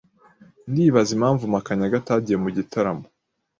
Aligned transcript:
Ndibaza 0.69 1.11
impamvu 1.17 1.43
Makanyaga 1.53 1.95
atagiye 2.01 2.37
mu 2.43 2.49
gitaramo. 2.57 3.05